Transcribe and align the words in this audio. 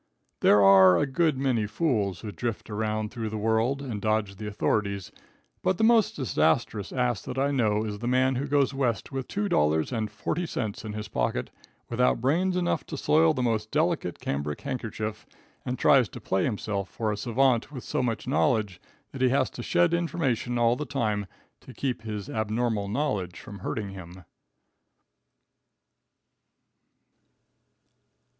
There 0.39 0.63
are 0.63 0.97
a 0.97 1.05
good 1.05 1.37
many 1.37 1.67
fools 1.67 2.21
who 2.21 2.31
drift 2.31 2.71
around 2.71 3.11
through 3.11 3.29
the 3.29 3.37
world 3.37 3.83
and 3.83 4.01
dodge 4.01 4.37
the 4.37 4.47
authorities, 4.47 5.11
but 5.61 5.77
the 5.77 5.83
most 5.83 6.15
disastrous 6.15 6.91
ass 6.91 7.21
that 7.21 7.37
I 7.37 7.51
know 7.51 7.83
is 7.83 7.99
the 7.99 8.07
man 8.07 8.33
who 8.33 8.47
goes 8.47 8.73
West 8.73 9.11
with 9.11 9.27
two 9.27 9.47
dollars 9.47 9.91
and 9.91 10.09
forty 10.09 10.47
cents 10.47 10.83
in 10.83 10.93
his 10.93 11.07
pocket, 11.07 11.51
without 11.87 12.19
brains 12.19 12.57
enough 12.57 12.83
to 12.87 12.97
soil 12.97 13.35
the 13.35 13.43
most 13.43 13.69
delicate 13.69 14.19
cambric 14.19 14.61
handkerchief, 14.61 15.27
and 15.63 15.77
tries 15.77 16.09
to 16.09 16.19
play 16.19 16.45
himself 16.45 16.89
for 16.89 17.11
a 17.11 17.15
savant 17.15 17.71
with 17.71 17.83
so 17.83 18.01
much 18.01 18.25
knowledge 18.27 18.81
that 19.11 19.21
he 19.21 19.29
has 19.29 19.51
to 19.51 19.61
shed 19.61 19.93
information 19.93 20.57
all 20.57 20.75
the 20.75 20.83
time 20.83 21.27
to 21.59 21.75
keep 21.75 22.01
his 22.01 22.27
abnormal 22.27 22.87
knowledge 22.87 23.39
from 23.39 23.59
hurting 23.59 23.89
him. 23.89 24.25